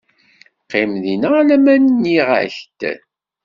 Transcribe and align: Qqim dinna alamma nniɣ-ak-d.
Qqim 0.63 0.91
dinna 1.03 1.29
alamma 1.39 1.75
nniɣ-ak-d. 1.77 2.81